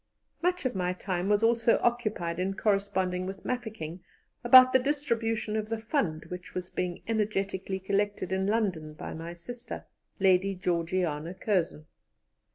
Much 0.41 0.65
of 0.65 0.73
my 0.73 0.93
time 0.93 1.29
was 1.29 1.43
also 1.43 1.77
occupied 1.83 2.39
in 2.39 2.55
corresponding 2.55 3.27
with 3.27 3.45
Mafeking 3.45 3.99
about 4.43 4.73
the 4.73 4.79
distribution 4.79 5.55
of 5.55 5.69
the 5.69 5.77
fund 5.77 6.25
which 6.29 6.55
was 6.55 6.71
being 6.71 7.03
energetically 7.07 7.79
collected 7.79 8.31
in 8.31 8.47
London 8.47 8.93
by 8.95 9.13
my 9.13 9.35
sister, 9.35 9.85
Lady 10.19 10.55
Georgiana 10.55 11.35
Curzon. 11.35 11.85